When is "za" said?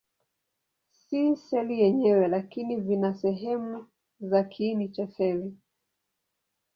4.19-4.43